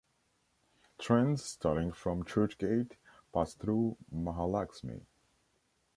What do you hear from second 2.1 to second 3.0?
Churchgate